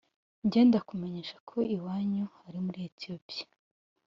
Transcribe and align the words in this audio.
Njye 0.45 0.61
ndakumenyesha 0.67 1.37
ko 1.49 1.57
iwanyu 1.75 2.25
ari 2.47 2.59
muri 2.65 2.79
Ethiopia 2.89 3.47